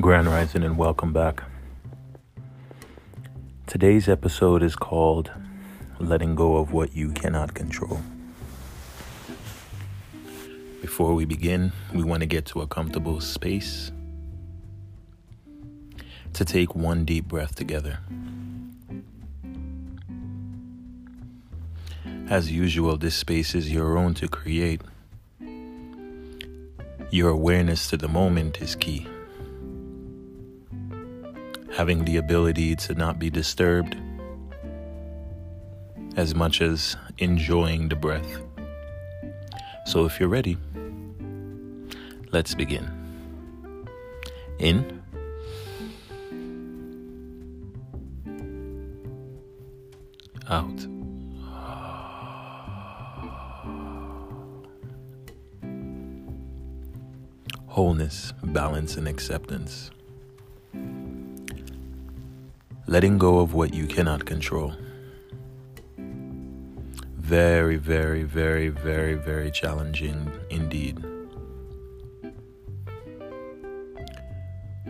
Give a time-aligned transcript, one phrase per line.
[0.00, 1.42] Grand Rising and welcome back.
[3.66, 5.32] Today's episode is called
[5.98, 8.00] Letting Go of What You Cannot Control.
[10.80, 13.90] Before we begin, we want to get to a comfortable space
[16.32, 17.98] to take one deep breath together.
[22.28, 24.80] As usual, this space is your own to create.
[27.10, 29.08] Your awareness to the moment is key.
[31.78, 33.96] Having the ability to not be disturbed
[36.16, 38.42] as much as enjoying the breath.
[39.86, 40.58] So, if you're ready,
[42.32, 42.90] let's begin.
[44.58, 45.02] In.
[50.48, 50.86] Out.
[57.68, 59.92] wholeness, balance, and acceptance.
[62.88, 64.72] Letting go of what you cannot control.
[67.18, 70.96] Very, very, very, very, very challenging indeed.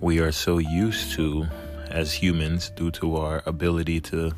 [0.00, 1.46] We are so used to,
[1.90, 4.32] as humans, due to our ability to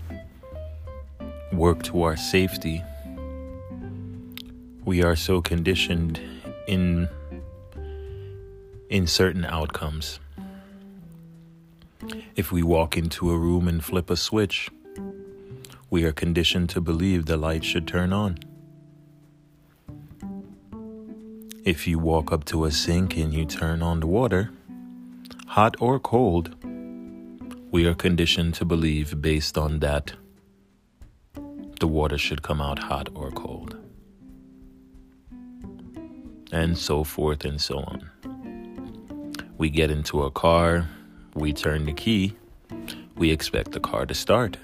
[1.53, 2.83] work to our safety,
[4.85, 6.21] we are so conditioned
[6.67, 7.09] in
[8.91, 10.19] in certain outcomes.
[12.37, 14.71] If we walk into a room and flip a switch,
[15.91, 18.39] we are conditioned to believe the light should turn on.
[21.65, 24.51] If you walk up to a sink and you turn on the water,
[25.47, 26.55] hot or cold,
[27.71, 30.13] we are conditioned to believe based on that
[31.81, 33.77] the water should come out hot or cold.
[36.53, 38.11] And so forth and so on.
[39.59, 40.89] We get into a car,
[41.35, 42.37] we turn the key,
[43.17, 44.57] we expect the car to start.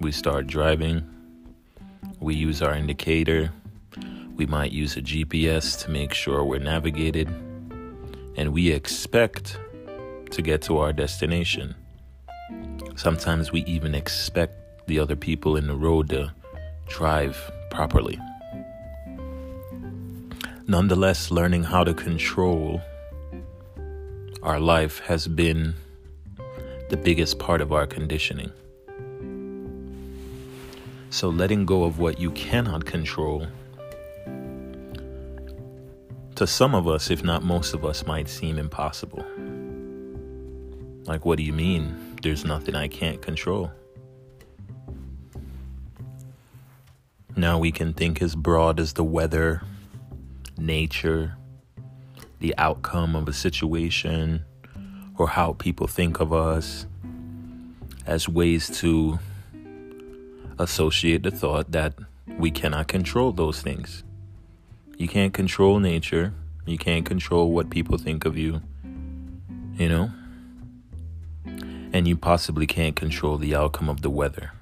[0.00, 1.04] We start driving,
[2.18, 3.52] we use our indicator,
[4.36, 7.28] we might use a GPS to make sure we're navigated,
[8.36, 9.58] and we expect
[10.30, 11.74] to get to our destination.
[12.96, 16.32] Sometimes we even expect the other people in the road to
[16.88, 17.36] drive
[17.70, 18.18] properly.
[20.66, 22.80] Nonetheless, learning how to control
[24.42, 25.74] our life has been
[26.88, 28.50] the biggest part of our conditioning.
[31.10, 33.46] So, letting go of what you cannot control,
[36.36, 39.24] to some of us, if not most of us, might seem impossible.
[41.04, 42.16] Like, what do you mean?
[42.22, 43.70] There's nothing I can't control.
[47.36, 49.62] Now we can think as broad as the weather
[50.56, 51.36] nature,
[52.40, 54.44] the outcome of a situation,
[55.16, 56.86] or how people think of us
[58.06, 59.18] as ways to
[60.58, 61.94] associate the thought that
[62.38, 64.02] we cannot control those things.
[64.96, 66.34] You can't control nature.
[66.66, 68.60] You can't control what people think of you,
[69.76, 70.10] you know?
[71.92, 74.52] And you possibly can't control the outcome of the weather.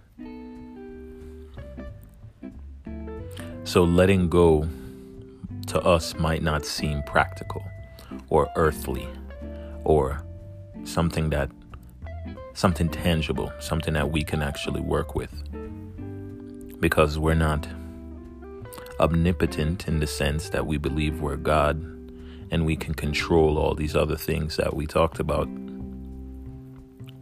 [3.64, 4.68] So letting go
[5.68, 7.64] to us might not seem practical
[8.28, 9.08] or earthly
[9.84, 10.22] or
[10.84, 11.50] something that
[12.54, 15.32] something tangible, something that we can actually work with.
[16.80, 17.68] Because we're not
[18.98, 21.76] omnipotent in the sense that we believe we're God
[22.50, 25.48] and we can control all these other things that we talked about.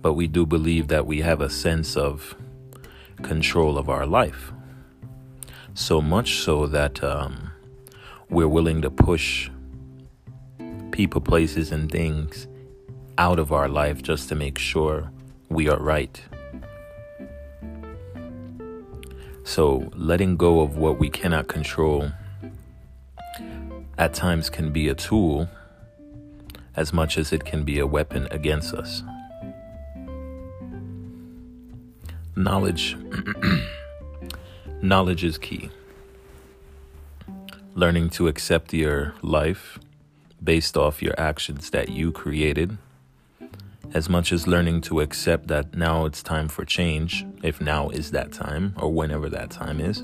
[0.00, 2.36] But we do believe that we have a sense of
[3.22, 4.52] control of our life.
[5.74, 7.50] So much so that um,
[8.28, 9.50] we're willing to push
[10.90, 12.48] people, places, and things
[13.18, 15.10] out of our life just to make sure
[15.48, 16.20] we are right.
[19.44, 22.10] So, letting go of what we cannot control
[23.96, 25.48] at times can be a tool
[26.74, 29.02] as much as it can be a weapon against us.
[32.34, 32.96] Knowledge
[34.82, 35.70] knowledge is key
[37.76, 39.78] learning to accept your life
[40.42, 42.78] based off your actions that you created,
[43.92, 48.12] as much as learning to accept that now it's time for change, if now is
[48.12, 49.98] that time or whenever that time is,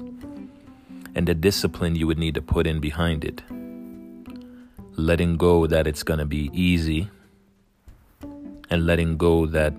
[1.15, 3.43] and the discipline you would need to put in behind it.
[4.95, 7.09] Letting go that it's going to be easy,
[8.69, 9.73] and letting go that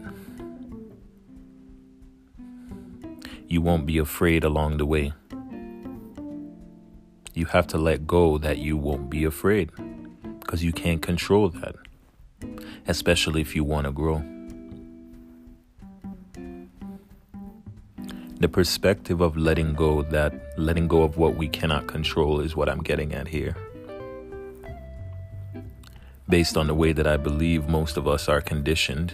[3.48, 5.14] you won't be afraid along the way
[7.34, 9.72] you have to let go that you won't be afraid
[10.40, 11.76] because you can't control that.
[12.88, 14.24] especially if you want to grow.
[18.40, 22.68] The perspective of letting go, that letting go of what we cannot control, is what
[22.68, 23.56] I'm getting at here.
[26.28, 29.14] Based on the way that I believe most of us are conditioned,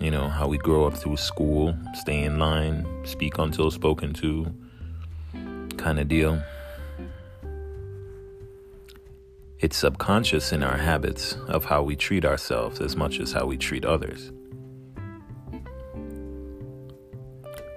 [0.00, 4.54] you know, how we grow up through school, stay in line, speak until spoken to,
[5.76, 6.40] kind of deal.
[9.60, 13.56] It's subconscious in our habits of how we treat ourselves as much as how we
[13.56, 14.30] treat others.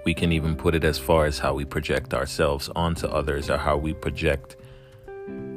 [0.04, 3.56] We can even put it as far as how we project ourselves onto others or
[3.56, 4.54] how we project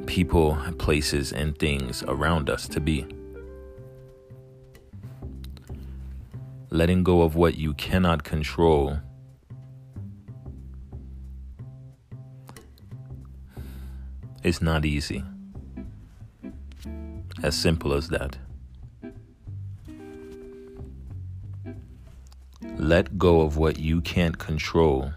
[0.06, 3.06] people, places, and things around us to be.
[6.70, 8.98] Letting go of what you cannot control
[14.42, 15.22] is not easy.
[17.42, 18.38] As simple as that.
[22.78, 25.12] Let go of what you can't control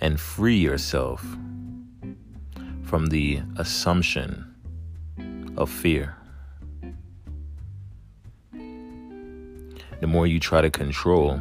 [0.00, 1.24] and free yourself
[2.82, 4.44] from the assumption
[5.56, 6.16] of fear.
[10.00, 11.40] The more you try to control,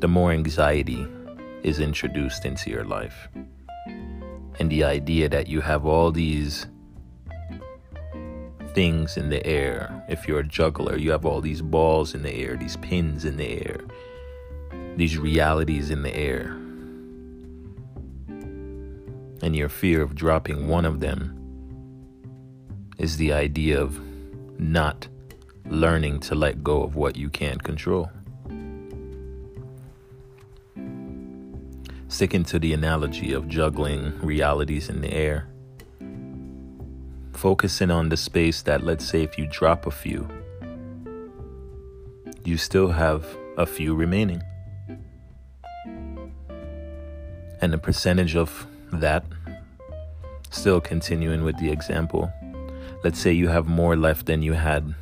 [0.00, 1.06] the more anxiety
[1.62, 3.28] is introduced into your life.
[4.58, 6.66] And the idea that you have all these
[8.74, 10.04] things in the air.
[10.08, 13.36] If you're a juggler, you have all these balls in the air, these pins in
[13.36, 13.80] the air,
[14.96, 16.56] these realities in the air.
[19.42, 21.40] And your fear of dropping one of them
[22.98, 24.00] is the idea of
[24.58, 25.08] not
[25.66, 28.10] learning to let go of what you can't control.
[32.08, 35.48] Sticking to the analogy of juggling realities in the air
[37.44, 40.26] focusing on the space that, let's say, if you drop a few,
[42.42, 43.26] you still have
[43.58, 44.42] a few remaining.
[47.60, 49.26] And the percentage of that,
[50.48, 52.32] still continuing with the example,
[53.04, 54.94] let's say you have more left than you had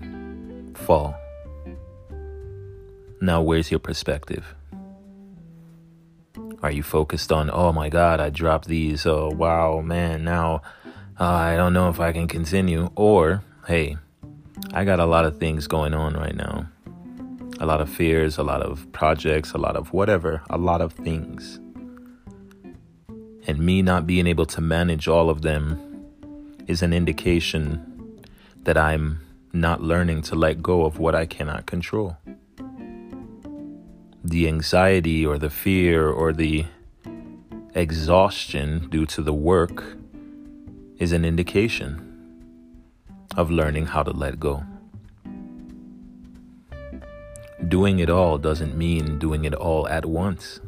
[0.74, 1.14] fall.
[3.20, 4.56] Now, where's your perspective?
[6.60, 9.06] Are you focused on, oh my God, I dropped these.
[9.06, 10.62] Oh, wow, man, now
[11.22, 13.96] uh, I don't know if I can continue, or hey,
[14.72, 16.66] I got a lot of things going on right now.
[17.60, 20.94] A lot of fears, a lot of projects, a lot of whatever, a lot of
[20.94, 21.60] things.
[23.46, 26.10] And me not being able to manage all of them
[26.66, 28.20] is an indication
[28.64, 29.20] that I'm
[29.52, 32.16] not learning to let go of what I cannot control.
[34.24, 36.64] The anxiety or the fear or the
[37.76, 40.01] exhaustion due to the work
[40.98, 42.08] is an indication
[43.36, 44.62] of learning how to let go.
[47.68, 50.60] Doing it all doesn't mean doing it all at once.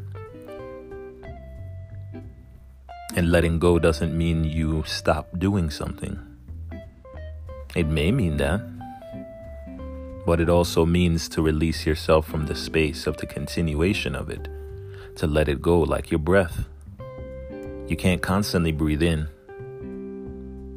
[3.16, 6.18] And letting go doesn't mean you stop doing something.
[7.76, 8.60] It may mean that,
[10.24, 14.48] but it also means to release yourself from the space of the continuation of it,
[15.16, 16.66] to let it go like your breath.
[17.88, 19.28] You can't constantly breathe in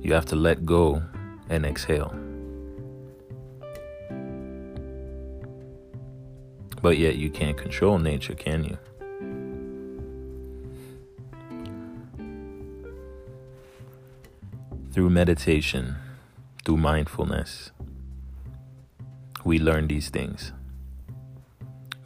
[0.01, 1.01] you have to let go
[1.49, 2.13] and exhale.
[6.81, 8.77] But yet, you can't control nature, can you?
[14.93, 15.95] Through meditation,
[16.63, 17.71] through mindfulness,
[19.43, 20.51] we learn these things.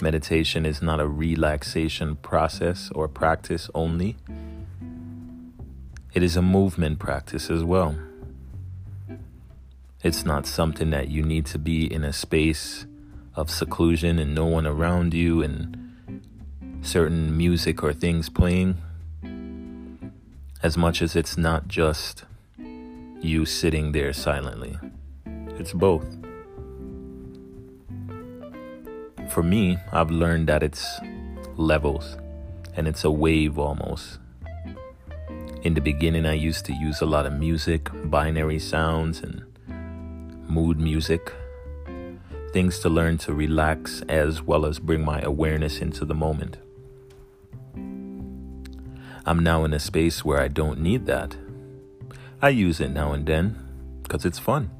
[0.02, 4.18] Meditation is not a relaxation process or practice only
[6.14, 7.96] it is a movement practice as well.
[10.04, 12.86] It's not something that you need to be in a space
[13.36, 15.78] of seclusion and no one around you and
[16.82, 18.78] certain music or things playing.
[20.64, 22.26] As much as it's not just
[23.22, 24.78] you sitting there silently,
[25.58, 26.18] it's both.
[29.30, 31.00] For me, I've learned that it's
[31.56, 32.18] levels
[32.76, 34.20] and it's a wave almost.
[35.64, 39.44] In the beginning, I used to use a lot of music, binary sounds, and
[40.50, 41.32] mood music.
[42.52, 46.58] Things to learn to relax as well as bring my awareness into the moment.
[49.24, 51.38] I'm now in a space where I don't need that.
[52.42, 53.56] I use it now and then
[54.02, 54.72] because it's fun.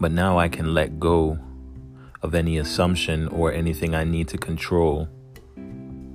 [0.00, 1.38] But now I can let go
[2.20, 5.08] of any assumption or anything I need to control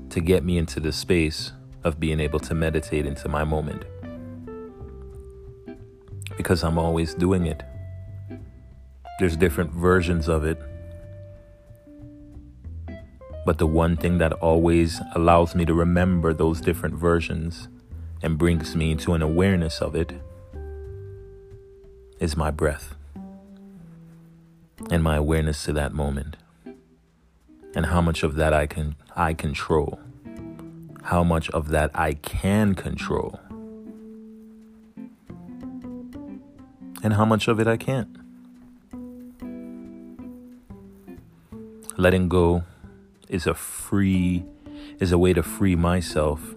[0.10, 1.54] to get me into the space
[1.88, 3.84] of being able to meditate into my moment.
[6.38, 7.64] because I'm always doing it.
[9.20, 10.62] There's different versions of it.
[13.46, 17.68] But the one thing that always allows me to remember those different versions
[18.22, 20.14] and brings me to an awareness of it
[22.20, 22.96] is my breath
[24.92, 26.38] and my awareness to that moment
[27.76, 30.00] and how much of that I can I control
[31.08, 33.40] how much of that I can control
[37.02, 38.18] and how much of it I can't
[41.98, 42.66] letting go
[43.30, 44.44] is a free
[45.00, 46.56] is a way to free myself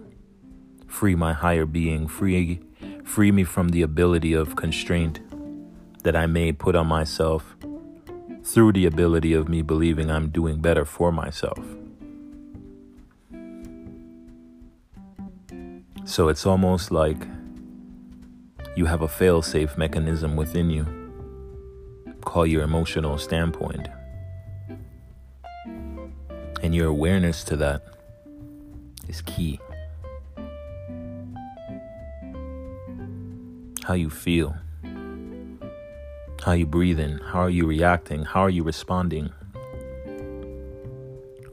[0.85, 2.59] free my higher being free
[3.05, 5.21] free me from the ability of constraint
[6.03, 7.55] that I may put on myself
[8.43, 11.80] through the ability of me believing I'm doing better for myself.
[16.11, 17.25] So it's almost like
[18.75, 20.85] you have a fail safe mechanism within you.
[22.25, 23.87] Call your emotional standpoint.
[26.61, 27.83] And your awareness to that
[29.07, 29.61] is key.
[33.85, 34.53] How you feel.
[36.43, 37.19] How you breathing?
[37.19, 38.25] How are you reacting?
[38.25, 39.31] How are you responding?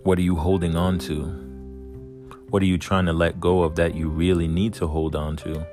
[0.03, 1.48] What are you holding on to?
[2.51, 5.37] What are you trying to let go of that you really need to hold on
[5.37, 5.67] to?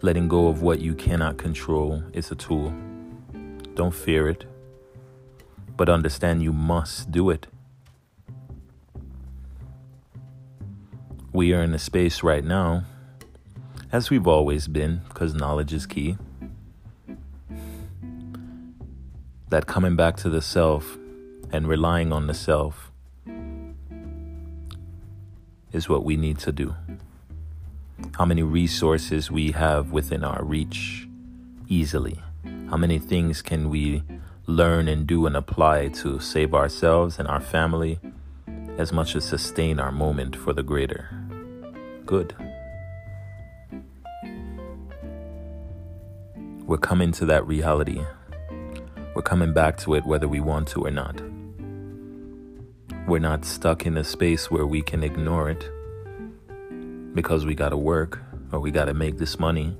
[0.00, 2.72] Letting go of what you cannot control is a tool.
[3.74, 4.44] Don't fear it,
[5.76, 7.46] but understand you must do it.
[11.32, 12.84] We are in a space right now
[13.94, 16.16] as we've always been, because knowledge is key.
[19.50, 20.98] That coming back to the self
[21.54, 22.90] and relying on the self
[25.72, 26.74] is what we need to do.
[28.16, 31.06] How many resources we have within our reach
[31.68, 32.20] easily.
[32.70, 34.02] How many things can we
[34.48, 38.00] learn and do and apply to save ourselves and our family
[38.76, 41.08] as much as sustain our moment for the greater
[42.04, 42.34] good.
[46.66, 48.02] We're coming to that reality.
[49.14, 51.22] We're coming back to it whether we want to or not.
[53.06, 55.70] We're not stuck in a space where we can ignore it
[57.14, 59.76] because we gotta work or we gotta make this money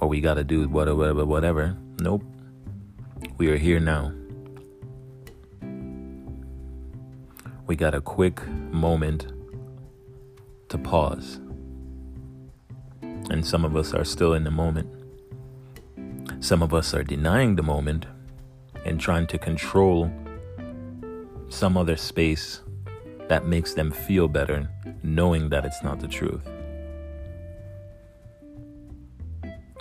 [0.00, 1.76] or we gotta do whatever, whatever, whatever.
[2.00, 2.24] Nope.
[3.36, 4.12] We are here now.
[7.66, 9.26] We got a quick moment
[10.70, 11.40] to pause.
[13.28, 14.88] And some of us are still in the moment.
[16.40, 18.06] Some of us are denying the moment
[18.86, 20.10] and trying to control
[21.48, 22.60] some other space
[23.28, 24.68] that makes them feel better,
[25.02, 26.46] knowing that it's not the truth.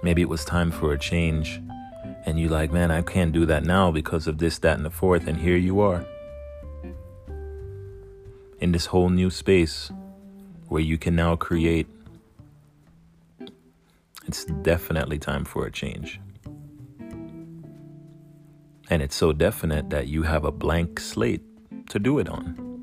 [0.02, 1.62] Maybe it was time for a change,
[2.26, 4.90] and you like, man, I can't do that now because of this, that, and the
[4.90, 6.06] fourth, and here you are
[8.60, 9.92] in this whole new space
[10.70, 11.88] where you can now create.
[14.26, 16.22] It's definitely time for a change.
[18.90, 21.42] And it's so definite that you have a blank slate
[21.90, 22.74] to do it on.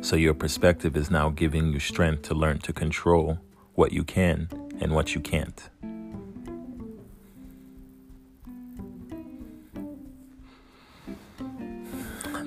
[0.00, 3.38] So your perspective is now giving you strength to learn to control
[3.74, 4.48] what you can
[4.80, 5.68] and what you can't.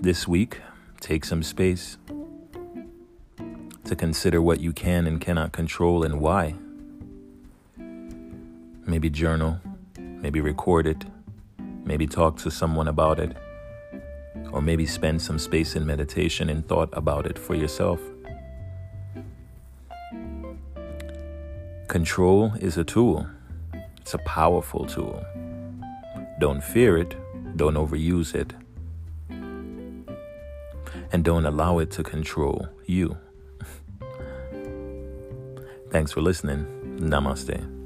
[0.02, 0.62] This week,
[1.02, 1.98] take some space
[3.84, 6.56] to consider what you can and cannot control and why.
[8.86, 9.60] Maybe journal
[10.22, 11.06] maybe record it,
[11.90, 13.36] maybe talk to someone about it,
[14.52, 18.00] or maybe spend some space in meditation and thought about it for yourself.
[21.88, 23.26] Control is a tool,
[24.00, 25.26] it's a powerful tool.
[26.40, 27.16] Don't fear it,
[27.58, 28.54] don't overuse it,
[31.12, 33.18] and don't allow it to control you.
[35.90, 36.68] Thanks for listening.
[37.00, 37.79] Namaste.